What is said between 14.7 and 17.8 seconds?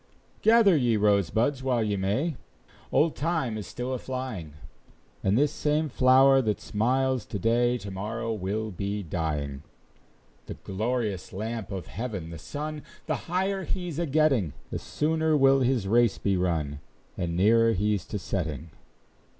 The sooner will his race be run, And nearer